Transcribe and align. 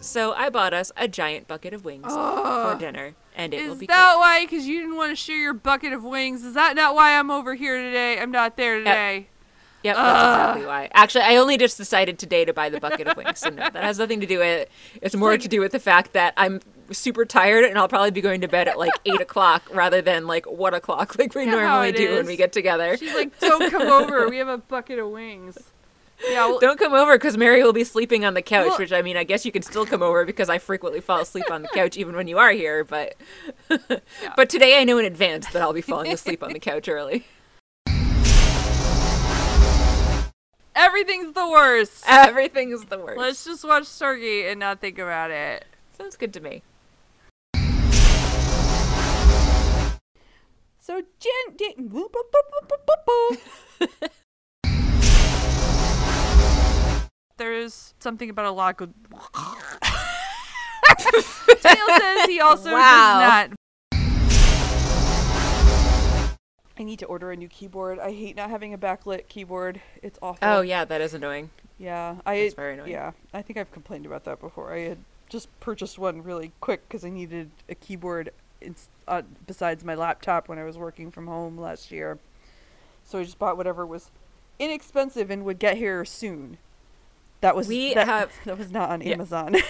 So 0.00 0.32
I 0.32 0.48
bought 0.50 0.72
us 0.72 0.90
a 0.96 1.06
giant 1.08 1.46
bucket 1.48 1.74
of 1.74 1.84
wings 1.84 2.06
for 2.06 2.76
dinner, 2.78 3.14
and 3.36 3.52
it 3.52 3.68
will 3.68 3.76
be. 3.76 3.84
Is 3.84 3.88
that 3.88 4.14
why? 4.16 4.44
Because 4.44 4.66
you 4.66 4.80
didn't 4.80 4.96
want 4.96 5.12
to 5.12 5.16
share 5.16 5.36
your 5.36 5.54
bucket 5.54 5.92
of 5.92 6.02
wings. 6.04 6.44
Is 6.44 6.54
that 6.54 6.74
not 6.76 6.94
why 6.94 7.18
I'm 7.18 7.30
over 7.30 7.54
here 7.54 7.76
today? 7.76 8.18
I'm 8.18 8.30
not 8.30 8.56
there 8.56 8.78
today. 8.78 9.28
Yep, 9.82 9.96
that's 9.96 10.08
exactly 10.08 10.66
why. 10.66 10.88
Actually, 10.92 11.24
I 11.24 11.36
only 11.36 11.56
just 11.56 11.78
decided 11.78 12.18
today 12.18 12.44
to 12.44 12.52
buy 12.52 12.68
the 12.68 12.80
bucket 12.80 13.06
of 13.06 13.16
wings. 13.16 13.38
So 13.38 13.48
no, 13.48 13.56
that 13.56 13.76
has 13.82 13.98
nothing 13.98 14.20
to 14.20 14.26
do 14.26 14.38
with 14.38 14.62
it. 14.62 14.70
It's 15.00 15.16
more 15.16 15.38
to 15.38 15.48
do 15.48 15.60
with 15.60 15.72
the 15.72 15.78
fact 15.78 16.12
that 16.12 16.34
I'm 16.36 16.60
super 16.90 17.24
tired 17.24 17.64
and 17.64 17.78
I'll 17.78 17.88
probably 17.88 18.10
be 18.10 18.20
going 18.20 18.40
to 18.42 18.48
bed 18.48 18.68
at 18.68 18.78
like 18.78 18.92
eight 19.06 19.20
o'clock 19.20 19.62
rather 19.72 20.02
than 20.02 20.26
like 20.26 20.44
one 20.50 20.74
o'clock 20.74 21.18
like 21.18 21.34
we 21.34 21.46
normally 21.46 21.92
do 21.92 22.16
when 22.16 22.26
we 22.26 22.36
get 22.36 22.52
together. 22.52 22.96
She's 22.96 23.14
like, 23.14 23.38
"Don't 23.40 23.70
come 23.70 23.82
over. 23.88 24.28
We 24.30 24.36
have 24.36 24.48
a 24.48 24.58
bucket 24.58 24.98
of 24.98 25.08
wings." 25.10 25.56
Yeah. 26.28 26.46
Well, 26.48 26.58
Don't 26.58 26.78
come 26.78 26.92
over 26.92 27.16
because 27.16 27.36
Mary 27.36 27.62
will 27.62 27.72
be 27.72 27.84
sleeping 27.84 28.24
on 28.24 28.34
the 28.34 28.42
couch. 28.42 28.68
Well- 28.68 28.78
which 28.78 28.92
I 28.92 29.02
mean, 29.02 29.16
I 29.16 29.24
guess 29.24 29.44
you 29.46 29.52
can 29.52 29.62
still 29.62 29.86
come 29.86 30.02
over 30.02 30.24
because 30.24 30.48
I 30.48 30.58
frequently 30.58 31.00
fall 31.00 31.20
asleep 31.20 31.50
on 31.50 31.62
the 31.62 31.68
couch 31.68 31.96
even 31.96 32.14
when 32.16 32.28
you 32.28 32.38
are 32.38 32.52
here. 32.52 32.84
But 32.84 33.14
but 34.36 34.48
today 34.50 34.78
I 34.80 34.84
know 34.84 34.98
in 34.98 35.04
advance 35.04 35.48
that 35.52 35.62
I'll 35.62 35.72
be 35.72 35.80
falling 35.80 36.12
asleep 36.12 36.42
on 36.42 36.52
the 36.52 36.58
couch 36.60 36.88
early. 36.88 37.26
everything's 40.74 41.32
the 41.34 41.48
worst. 41.48 42.04
Everything 42.06 42.70
is 42.72 42.84
the 42.86 42.98
worst. 42.98 43.18
Let's 43.18 43.44
just 43.44 43.64
watch 43.64 43.84
Stargate 43.84 44.50
and 44.50 44.60
not 44.60 44.80
think 44.80 44.98
about 44.98 45.30
it. 45.30 45.64
Sounds 45.96 46.16
good 46.16 46.32
to 46.34 46.40
me. 46.40 46.62
So 50.78 51.02
Jen, 51.20 51.56
Jen 51.58 51.92
There's 57.50 57.94
something 58.00 58.28
about 58.28 58.44
a 58.44 58.50
lock. 58.50 58.82
Of... 58.82 58.90
Daniel 61.62 61.86
says 61.98 62.26
he 62.28 62.38
also 62.38 62.70
Wow. 62.70 63.46
does 63.48 63.50
not. 63.50 63.52
I 66.78 66.82
need 66.82 66.98
to 66.98 67.06
order 67.06 67.32
a 67.32 67.36
new 67.36 67.48
keyboard. 67.48 67.98
I 67.98 68.12
hate 68.12 68.36
not 68.36 68.50
having 68.50 68.74
a 68.74 68.78
backlit 68.78 69.28
keyboard. 69.28 69.80
It's 70.02 70.18
awful. 70.20 70.46
Oh 70.46 70.60
yeah, 70.60 70.84
that 70.84 71.00
is 71.00 71.14
annoying. 71.14 71.48
yeah. 71.78 72.16
I 72.26 72.42
That's 72.42 72.52
very 72.54 72.74
annoying. 72.74 72.90
yeah. 72.90 73.12
I 73.32 73.40
think 73.40 73.58
I've 73.58 73.72
complained 73.72 74.04
about 74.04 74.24
that 74.24 74.38
before. 74.38 74.74
I 74.74 74.80
had 74.80 74.98
just 75.30 75.48
purchased 75.60 75.98
one 75.98 76.22
really 76.22 76.52
quick 76.60 76.86
because 76.88 77.06
I 77.06 77.08
needed 77.08 77.50
a 77.70 77.74
keyboard 77.74 78.32
ins- 78.60 78.90
uh, 79.08 79.22
besides 79.46 79.82
my 79.82 79.94
laptop 79.94 80.46
when 80.46 80.58
I 80.58 80.64
was 80.64 80.76
working 80.76 81.10
from 81.10 81.26
home 81.26 81.56
last 81.56 81.90
year. 81.90 82.18
So 83.02 83.18
I 83.18 83.24
just 83.24 83.38
bought 83.38 83.56
whatever 83.56 83.86
was 83.86 84.10
inexpensive 84.58 85.30
and 85.30 85.42
would 85.46 85.58
get 85.58 85.78
here 85.78 86.04
soon. 86.04 86.58
That 87.40 87.56
was 87.56 87.68
We 87.68 87.94
that, 87.94 88.06
have- 88.06 88.32
that 88.44 88.58
was 88.58 88.70
not 88.70 88.90
on 88.90 89.00
Yeah. 89.00 89.14
Amazon. 89.14 89.56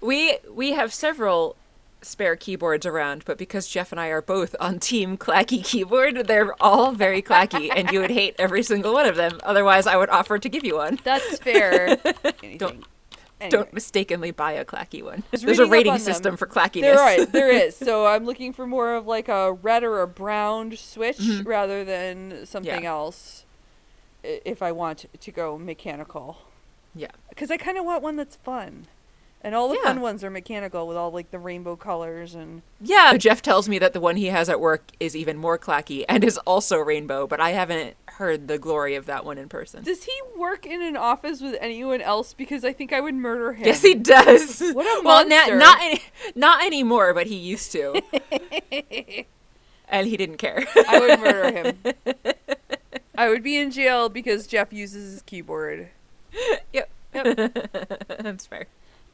We 0.00 0.38
we 0.52 0.72
have 0.72 0.92
several 0.92 1.54
spare 2.02 2.34
keyboards 2.34 2.84
around, 2.84 3.24
but 3.24 3.38
because 3.38 3.68
Jeff 3.68 3.92
and 3.92 4.00
I 4.00 4.08
are 4.08 4.20
both 4.20 4.56
on 4.58 4.80
Team 4.80 5.16
Clacky 5.16 5.64
Keyboard, 5.64 6.26
they're 6.26 6.60
all 6.60 6.90
very 6.90 7.22
clacky, 7.22 7.70
and 7.74 7.90
you 7.92 8.00
would 8.00 8.10
hate 8.10 8.34
every 8.40 8.64
single 8.64 8.92
one 8.92 9.06
of 9.06 9.14
them. 9.14 9.38
Otherwise, 9.44 9.86
I 9.86 9.96
would 9.96 10.10
offer 10.10 10.38
to 10.40 10.48
give 10.48 10.64
you 10.64 10.76
one. 10.76 10.98
That's 11.04 11.38
fair. 11.38 11.96
Don't- 12.56 12.84
Anyway. 13.40 13.50
Don't 13.58 13.72
mistakenly 13.72 14.30
buy 14.30 14.52
a 14.52 14.64
clacky 14.64 15.02
one. 15.02 15.24
There's 15.32 15.58
a 15.58 15.66
rating 15.66 15.90
on 15.92 15.98
them. 15.98 16.04
system 16.04 16.36
for 16.36 16.46
clackiness. 16.46 16.82
There 16.82 17.00
are 17.00 17.26
there 17.26 17.50
is. 17.50 17.74
So 17.76 18.06
I'm 18.06 18.24
looking 18.24 18.52
for 18.52 18.68
more 18.68 18.94
of 18.94 19.08
like 19.08 19.26
a 19.28 19.52
red 19.52 19.82
or 19.82 20.00
a 20.00 20.06
brown 20.06 20.76
switch 20.76 21.18
Mhm. 21.18 21.44
rather 21.44 21.84
than 21.84 22.46
something 22.46 22.84
Yeah. 22.84 22.90
else. 22.90 23.44
If 24.22 24.62
I 24.62 24.70
want 24.70 25.06
to 25.20 25.30
go 25.32 25.58
mechanical, 25.58 26.38
yeah. 26.94 27.08
because 27.28 27.50
I 27.50 27.56
kind 27.56 27.78
of 27.78 27.84
want 27.84 28.02
one 28.02 28.16
that's 28.16 28.36
fun, 28.36 28.86
and 29.42 29.54
all 29.54 29.68
the 29.68 29.76
Yeah. 29.76 29.84
fun 29.88 30.00
ones 30.00 30.22
are 30.22 30.30
mechanical 30.30 30.86
with 30.86 30.96
all 30.96 31.10
like 31.10 31.30
the 31.30 31.38
rainbow 31.38 31.76
colors 31.76 32.34
and. 32.34 32.62
Yeah. 32.80 33.16
Jeff 33.16 33.42
tells 33.42 33.68
me 33.68 33.78
that 33.80 33.92
the 33.92 34.00
one 34.00 34.16
he 34.16 34.26
has 34.26 34.48
at 34.48 34.60
work 34.60 34.90
is 35.00 35.16
even 35.16 35.36
more 35.36 35.58
clacky 35.58 36.04
and 36.08 36.22
is 36.24 36.38
also 36.38 36.78
rainbow, 36.78 37.26
but 37.26 37.40
I 37.40 37.50
haven't 37.50 37.96
heard 38.06 38.46
the 38.46 38.58
glory 38.58 38.94
of 38.94 39.06
that 39.06 39.24
one 39.24 39.38
in 39.38 39.48
person. 39.48 39.82
Does 39.82 40.04
he 40.04 40.12
work 40.36 40.66
in 40.66 40.82
an 40.82 40.96
office 40.96 41.40
with 41.40 41.56
anyone 41.60 42.00
else? 42.02 42.34
Because 42.34 42.62
I 42.64 42.72
think 42.72 42.92
I 42.92 43.00
would 43.00 43.14
murder 43.14 43.54
him. 43.54 43.66
Yes, 43.66 43.82
he 43.82 43.94
does. 43.94 44.60
What 44.74 44.84
a 44.86 45.02
well, 45.04 45.26
na- 45.26 45.56
not 45.56 45.80
any- 45.80 46.02
not 46.34 46.64
anymore, 46.64 47.14
but 47.14 47.26
he 47.26 47.36
used 47.36 47.72
to, 47.72 48.00
and 49.88 50.06
he 50.06 50.16
didn't 50.16 50.36
care. 50.38 50.64
I 50.88 50.98
would 51.00 51.20
murder 51.20 51.52
him. 51.52 51.94
I 53.16 53.28
would 53.28 53.42
be 53.42 53.56
in 53.58 53.70
jail 53.70 54.08
because 54.08 54.46
Jeff 54.46 54.72
uses 54.72 55.12
his 55.12 55.22
keyboard. 55.22 55.88
Yep. 57.14 57.36
That's 58.20 58.46
fair. 58.46 58.66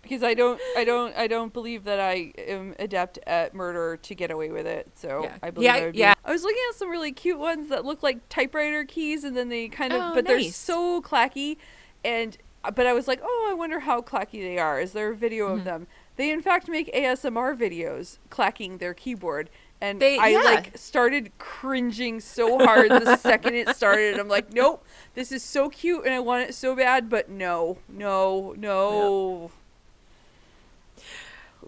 because 0.02 0.22
I 0.22 0.34
don't, 0.34 0.60
I 0.76 0.84
don't, 0.84 1.14
I 1.16 1.26
don't 1.26 1.52
believe 1.52 1.84
that 1.84 2.00
I 2.00 2.32
am 2.38 2.74
adept 2.78 3.18
at 3.26 3.54
murder 3.54 3.96
to 4.02 4.14
get 4.14 4.30
away 4.30 4.50
with 4.50 4.66
it. 4.66 4.90
So 4.94 5.24
Yeah. 5.24 5.36
I 5.42 5.50
believe 5.50 5.64
Yeah, 5.66 5.74
I 5.74 5.80
would 5.86 5.92
be- 5.92 5.98
yeah. 5.98 6.14
I 6.24 6.32
was 6.32 6.42
looking 6.42 6.62
at 6.70 6.76
some 6.76 6.90
really 6.90 7.12
cute 7.12 7.38
ones 7.38 7.68
that 7.70 7.84
look 7.84 8.02
like 8.02 8.28
typewriter 8.28 8.84
keys, 8.84 9.24
and 9.24 9.36
then 9.36 9.48
they 9.48 9.68
kind 9.68 9.92
of, 9.92 10.00
Oh, 10.02 10.14
but 10.14 10.24
they're 10.26 10.42
so 10.42 11.00
clacky, 11.02 11.56
and 12.04 12.36
but 12.74 12.86
I 12.86 12.92
was 12.92 13.06
like, 13.08 13.20
oh, 13.22 13.48
I 13.50 13.54
wonder 13.54 13.80
how 13.80 14.02
clacky 14.02 14.40
they 14.42 14.58
are. 14.58 14.80
Is 14.80 14.92
there 14.92 15.10
a 15.12 15.16
video 15.16 15.46
Mm-hmm. 15.48 15.58
of 15.60 15.64
them? 15.64 15.86
They 16.16 16.30
in 16.30 16.42
fact 16.42 16.68
make 16.68 16.92
ASMR 16.92 17.56
videos 17.56 18.18
clacking 18.30 18.78
their 18.78 18.92
keyboard. 18.92 19.48
And 19.80 20.00
They- 20.00 20.18
I 20.18 20.28
yeah. 20.28 20.40
like 20.40 20.76
started 20.76 21.30
cringing 21.38 22.18
so 22.20 22.58
hard 22.58 22.90
the 22.90 23.16
second 23.16 23.54
it 23.54 23.68
started. 23.76 24.18
I'm 24.18 24.26
like, 24.28 24.52
nope, 24.52 24.84
this 25.14 25.30
is 25.30 25.42
so 25.42 25.68
cute 25.68 26.04
and 26.04 26.12
I 26.12 26.18
want 26.20 26.48
it 26.48 26.54
so 26.54 26.74
bad, 26.74 27.08
but 27.08 27.28
no, 27.28 27.78
no, 27.88 28.54
no. 28.58 29.50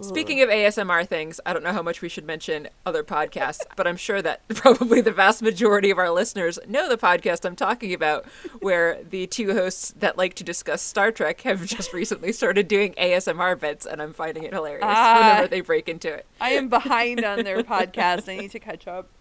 Speaking 0.02 0.40
of 0.42 0.48
ASMR 0.48 1.06
things, 1.06 1.40
I 1.44 1.52
don't 1.52 1.62
know 1.62 1.72
how 1.72 1.82
much 1.82 2.00
we 2.00 2.08
should 2.08 2.24
mention 2.24 2.68
other 2.86 3.02
podcasts, 3.04 3.60
but 3.76 3.86
I'm 3.86 3.96
sure 3.96 4.22
that 4.22 4.46
probably 4.48 5.00
the 5.00 5.12
vast 5.12 5.42
majority 5.42 5.90
of 5.90 5.98
our 5.98 6.10
listeners 6.10 6.58
know 6.66 6.88
the 6.88 6.96
podcast 6.96 7.44
I'm 7.44 7.56
talking 7.56 7.92
about, 7.92 8.24
where 8.60 9.02
the 9.02 9.26
two 9.26 9.52
hosts 9.52 9.92
that 9.98 10.16
like 10.16 10.34
to 10.34 10.44
discuss 10.44 10.80
Star 10.82 11.10
Trek 11.12 11.42
have 11.42 11.64
just 11.66 11.92
recently 11.92 12.32
started 12.32 12.66
doing 12.68 12.92
ASMR 12.94 13.58
bits, 13.60 13.84
and 13.86 14.00
I'm 14.00 14.12
finding 14.12 14.44
it 14.44 14.52
hilarious 14.52 14.84
Ah. 14.86 15.18
whenever 15.20 15.48
they 15.48 15.60
break 15.60 15.88
into 15.88 16.12
it. 16.12 16.26
I 16.40 16.50
am 16.50 16.68
behind 16.68 17.24
on 17.24 17.44
their 17.44 17.62
podcast. 17.62 18.28
I 18.28 18.36
need 18.38 18.50
to 18.52 18.58
catch 18.60 18.86
up. 18.86 19.08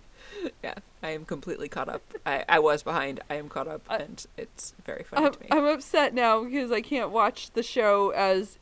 Yeah, 0.63 0.75
I 1.03 1.09
am 1.09 1.25
completely 1.25 1.67
caught 1.67 1.89
up. 1.89 2.01
I, 2.25 2.45
I 2.47 2.59
was 2.59 2.81
behind. 2.81 3.19
I 3.29 3.35
am 3.35 3.49
caught 3.49 3.67
up, 3.67 3.81
I- 3.89 3.97
and 3.97 4.25
it's 4.37 4.73
very 4.85 5.03
funny 5.03 5.25
I'm, 5.25 5.33
to 5.33 5.39
me. 5.41 5.47
I'm 5.51 5.65
upset 5.65 6.13
now 6.13 6.45
because 6.45 6.71
I 6.71 6.79
can't 6.79 7.09
watch 7.11 7.51
the 7.51 7.63
show 7.63 8.11
as 8.11 8.57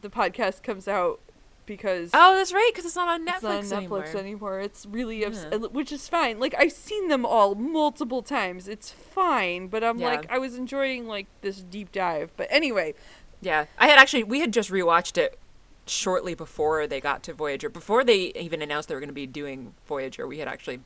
the 0.00 0.10
podcast 0.10 0.64
comes 0.64 0.88
out 0.88 1.20
because 1.66 2.10
oh, 2.14 2.36
that's 2.36 2.52
right, 2.52 2.70
because 2.72 2.84
it's 2.84 2.96
not 2.96 3.08
on 3.08 3.26
Netflix 3.26 3.60
it's 3.60 3.70
not 3.70 3.82
on 3.84 3.88
Netflix 3.88 4.14
anymore. 4.14 4.18
anymore. 4.18 4.60
It's 4.60 4.86
really 4.86 5.20
Yeah. 5.20 5.30
which 5.56 5.92
is 5.92 6.08
fine. 6.08 6.38
Like 6.40 6.54
I've 6.58 6.72
seen 6.72 7.08
them 7.08 7.24
all 7.24 7.54
multiple 7.54 8.22
times. 8.22 8.68
It's 8.68 8.90
fine, 8.90 9.68
but 9.68 9.82
I'm 9.84 9.98
Yeah. 9.98 10.08
like 10.08 10.30
I 10.30 10.38
was 10.38 10.56
enjoying 10.56 11.06
like 11.06 11.26
this 11.40 11.58
deep 11.58 11.92
dive. 11.92 12.30
But 12.36 12.48
anyway, 12.50 12.94
Yeah, 13.40 13.66
I 13.78 13.86
had 13.88 13.98
actually 13.98 14.24
we 14.24 14.40
had 14.40 14.52
just 14.52 14.70
rewatched 14.70 15.16
it 15.18 15.38
shortly 15.86 16.34
before 16.34 16.86
they 16.86 17.00
got 17.00 17.22
to 17.24 17.32
Voyager. 17.34 17.68
Before 17.68 18.04
they 18.04 18.32
even 18.36 18.62
announced 18.62 18.88
they 18.88 18.94
were 18.94 19.00
going 19.00 19.08
to 19.08 19.12
be 19.14 19.26
doing 19.26 19.74
Voyager, 19.86 20.26
we 20.26 20.38
had 20.38 20.48
actually 20.48 20.80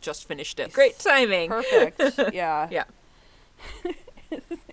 just 0.00 0.26
finished 0.26 0.58
it. 0.58 0.72
Great 0.72 0.98
timing. 0.98 1.48
perfect. 1.50 2.00
yeah. 2.34 2.68
Yeah. 2.70 2.84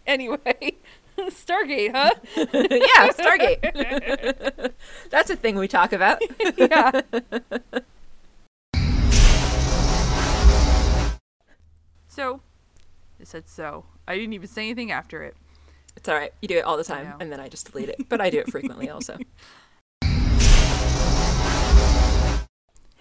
Anyway, 0.08 0.74
Stargate, 1.30 1.92
huh? 1.92 2.12
yeah, 2.36 3.12
Stargate. 3.12 4.72
That's 5.10 5.30
a 5.30 5.36
thing 5.36 5.58
we 5.58 5.68
talk 5.68 5.94
about. 5.94 6.22
yeah. 6.58 7.02
So, 12.08 12.42
it 13.20 13.28
said 13.28 13.48
so. 13.48 13.86
I 14.08 14.16
didn't 14.16 14.34
even 14.34 14.48
say 14.48 14.64
anything 14.64 14.92
after 14.92 15.24
it. 15.24 15.36
It's 15.96 16.08
all 16.08 16.16
right. 16.16 16.34
You 16.42 16.48
do 16.48 16.58
it 16.58 16.66
all 16.66 16.78
the 16.78 16.84
time, 16.84 17.14
and 17.20 17.32
then 17.32 17.40
I 17.40 17.50
just 17.50 17.72
delete 17.72 17.90
it. 17.90 18.08
But 18.08 18.22
I 18.22 18.30
do 18.30 18.40
it 18.40 18.50
frequently 18.50 18.90
also. 18.90 19.18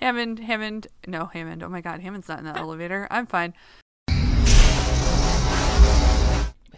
Hammond, 0.00 0.38
Hammond, 0.40 0.86
no, 1.06 1.26
Hammond. 1.26 1.62
Oh 1.62 1.68
my 1.68 1.80
god, 1.80 2.00
Hammond's 2.00 2.28
not 2.28 2.38
in 2.38 2.44
the 2.44 2.56
elevator. 2.56 3.06
I'm 3.10 3.26
fine. 3.26 3.54
With 4.08 4.16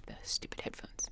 the 0.07 0.15
stupid 0.23 0.63
headphones. 0.63 1.11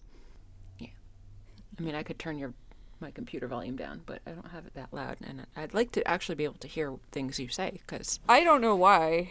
I 1.79 1.83
mean, 1.83 1.95
I 1.95 2.03
could 2.03 2.19
turn 2.19 2.39
your 2.39 2.55
my 3.01 3.11
computer 3.13 3.47
volume 3.47 3.77
down, 3.77 4.01
but 4.07 4.21
I 4.27 4.31
don't 4.31 4.51
have 4.51 4.67
it 4.67 4.75
that 4.75 4.93
loud, 4.93 5.19
and 5.25 5.47
I'd 5.57 5.73
like 5.73 5.93
to 5.93 6.07
actually 6.09 6.35
be 6.35 6.43
able 6.45 6.59
to 6.59 6.67
hear 6.67 6.95
things 7.13 7.39
you 7.39 7.49
say 7.49 7.71
because 7.87 8.19
I 8.29 8.43
don't 8.43 8.61
know 8.61 8.75
why. 8.75 9.31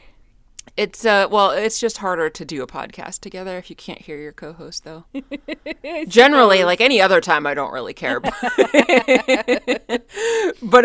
It's 0.75 1.05
uh 1.05 1.27
well, 1.29 1.51
it's 1.51 1.79
just 1.79 1.99
harder 1.99 2.29
to 2.29 2.45
do 2.45 2.61
a 2.61 2.67
podcast 2.67 3.19
together 3.21 3.57
if 3.57 3.69
you 3.69 3.75
can't 3.75 4.01
hear 4.01 4.17
your 4.17 4.33
co-host 4.33 4.83
though. 4.83 5.05
Generally, 6.07 6.65
like 6.65 6.81
any 6.81 7.01
other 7.01 7.21
time 7.21 7.47
I 7.47 7.53
don't 7.53 7.71
really 7.71 7.93
care. 7.93 8.19
but 8.21 8.33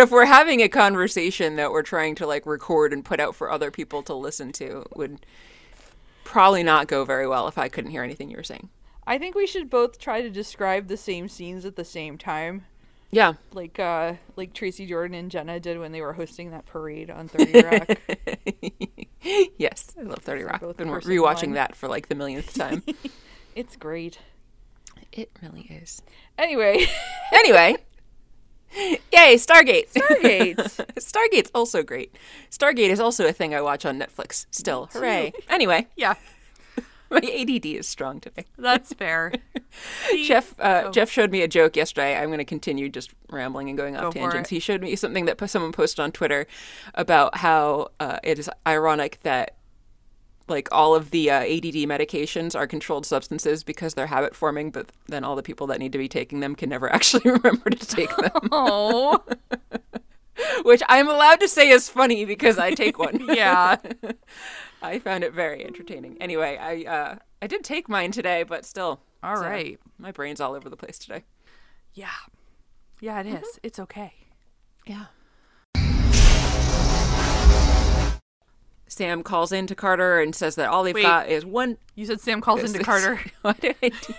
if 0.01 0.11
we're 0.11 0.25
having 0.25 0.61
a 0.61 0.69
conversation 0.69 1.57
that 1.57 1.73
we're 1.73 1.83
trying 1.83 2.15
to 2.17 2.27
like 2.27 2.47
record 2.47 2.93
and 2.93 3.05
put 3.05 3.19
out 3.21 3.35
for 3.35 3.51
other 3.51 3.71
people 3.71 4.03
to 4.05 4.15
listen 4.15 4.53
to, 4.53 4.83
it 4.83 4.97
would 4.97 5.27
probably 6.25 6.63
not 6.63 6.87
go 6.87 7.05
very 7.05 7.27
well 7.27 7.49
if 7.49 7.59
I 7.59 7.69
couldn't 7.69 7.91
hear 7.91 8.05
anything 8.05 8.31
you 8.31 8.37
were 8.37 8.45
saying. 8.45 8.69
I 9.07 9.19
think 9.19 9.35
we 9.35 9.47
should 9.47 9.69
both 9.71 9.99
try 9.99 10.23
to 10.23 10.31
describe 10.31 10.87
the 10.89 10.97
same 10.97 11.29
scenes 11.29 11.65
at 11.65 11.77
the 11.77 11.85
same 11.85 12.19
time. 12.19 12.67
Yeah. 13.11 13.35
like 13.53 13.79
uh 13.79 14.15
like 14.37 14.55
Tracy 14.55 14.87
Jordan 14.87 15.15
and 15.15 15.31
Jenna 15.31 15.61
did 15.61 15.79
when 15.79 15.93
they 15.93 16.01
were 16.01 16.15
hosting 16.15 16.51
that 16.53 16.65
parade 16.65 17.11
on 17.11 17.29
30 17.29 17.61
Rock. 17.63 17.91
yes, 19.59 19.95
I 19.99 20.03
love 20.03 20.21
30 20.21 20.45
Rock. 20.45 20.61
both 20.63 20.77
Been 20.79 20.89
rewatching 20.89 21.49
one. 21.49 21.53
that 21.55 21.77
for 21.77 21.89
like 21.89 22.09
the 22.09 22.15
millionth 22.15 22.55
time. 22.55 22.83
it's 23.55 23.77
great. 23.77 24.19
it 25.13 25.31
really 25.43 25.63
is. 25.69 26.01
Anyway, 26.39 26.87
Anyway. 27.33 27.77
Yay, 28.75 29.35
Stargate. 29.37 29.93
Stargate. 29.93 30.57
Stargate's 30.97 31.51
also 31.55 31.83
great. 31.83 32.15
Stargate 32.51 32.89
is 32.89 33.01
also 33.01 33.27
a 33.27 33.33
thing 33.33 33.55
I 33.55 33.61
watch 33.61 33.85
on 33.85 33.99
Netflix 33.99 34.47
still. 34.51 34.89
Hooray. 34.95 35.35
Anyway, 35.51 35.89
yeah, 35.97 36.15
my 37.23 37.45
ADD 37.49 37.67
is 37.67 37.87
strong 37.89 38.21
today. 38.21 38.45
that's 38.59 38.93
fair. 38.93 39.33
Jeff 40.25 40.59
uh, 40.59 40.83
Oh. 40.87 40.91
Jeff 40.91 41.11
showed 41.11 41.31
me 41.31 41.43
a 41.43 41.49
joke 41.49 41.77
yesterday. 41.77 42.17
I'm 42.17 42.27
going 42.29 42.39
to 42.39 42.45
continue 42.45 42.89
just 42.89 43.13
rambling 43.31 43.69
and 43.69 43.77
going 43.79 43.97
off 43.97 44.15
Go 44.15 44.21
tangents. 44.21 44.51
He 44.51 44.59
showed 44.59 44.81
me 44.83 44.97
something 44.97 45.25
that 45.27 45.39
someone 45.51 45.73
posted 45.73 46.01
on 46.01 46.13
Twitter 46.13 46.47
about 46.95 47.39
how 47.39 47.89
uh, 48.01 48.19
it 48.23 48.39
is 48.39 48.51
ironic 48.67 49.19
that 49.23 49.57
like 50.49 50.69
all 50.73 50.95
of 50.95 51.11
the 51.13 51.31
uh, 51.31 51.41
ADD 51.41 51.87
medications 51.89 52.57
are 52.59 52.67
controlled 52.67 53.07
substances 53.07 53.63
because 53.63 53.95
they're 53.95 54.09
habit 54.09 54.35
forming, 54.35 54.71
but 54.71 54.91
then 55.07 55.23
all 55.25 55.37
the 55.37 55.43
people 55.43 55.67
that 55.69 55.79
need 55.79 55.93
to 55.93 55.99
be 55.99 56.09
taking 56.09 56.41
them 56.41 56.55
can 56.57 56.69
never 56.69 56.93
actually 56.93 57.31
remember 57.31 57.71
to 57.71 57.87
take 57.87 58.15
them, 58.17 58.31
Oh, 58.51 59.23
which 60.65 60.83
I'm 60.89 61.09
allowed 61.09 61.41
to 61.41 61.49
say 61.49 61.71
is 61.71 61.89
funny 61.89 62.25
because 62.25 62.59
I 62.59 62.73
take 62.73 62.99
one. 62.99 63.25
yeah. 63.35 63.77
I 64.83 64.99
found 64.99 65.23
it 65.25 65.33
very 65.33 65.65
entertaining. 65.65 66.17
Anyway, 66.21 66.59
I 66.61 66.83
uh, 66.91 67.17
I 67.41 67.47
did 67.47 67.63
take 67.65 67.89
mine 67.89 68.11
today, 68.13 68.43
but 68.43 68.65
still, 68.65 69.01
All 69.23 69.39
uh, 69.39 69.41
right. 69.41 69.79
my 69.99 70.11
brain's 70.11 70.41
all 70.41 70.55
over 70.55 70.69
the 70.69 70.77
place 70.77 70.99
today. 70.99 71.25
Yeah. 71.95 72.09
Yeah, 73.01 73.21
it 73.21 73.27
is. 73.27 73.59
It's 73.63 73.79
okay. 73.79 74.15
Yeah. 74.87 75.07
Sam 78.89 79.23
calls 79.23 79.53
in 79.53 79.67
to 79.69 79.75
Carter 79.75 80.21
and 80.21 80.35
says 80.35 80.57
that 80.57 80.69
all 80.69 80.83
they've 80.83 80.95
Wait. 80.95 81.03
got 81.03 81.29
is 81.29 81.47
one. 81.47 81.79
You 81.95 82.05
said 82.05 82.21
Sam 82.21 82.41
calls 82.41 82.63
into 82.63 82.85
Carter. 82.85 83.21
What 83.43 83.61
did 83.61 83.77
I 83.83 83.89
do? 83.89 84.15